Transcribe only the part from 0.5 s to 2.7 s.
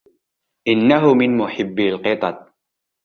إنه من محبي القطط.